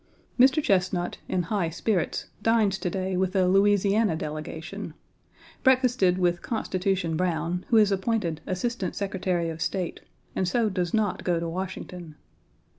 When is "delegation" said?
4.15-4.95